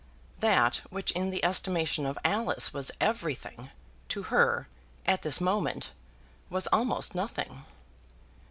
That 0.39 0.77
which 0.89 1.11
in 1.11 1.29
the 1.29 1.45
estimation 1.45 2.07
of 2.07 2.17
Alice 2.25 2.73
was 2.73 2.89
everything, 2.99 3.69
to 4.09 4.23
her, 4.33 4.67
at 5.05 5.21
this 5.21 5.39
moment, 5.39 5.91
was 6.49 6.65
almost 6.73 7.13
nothing. 7.13 7.65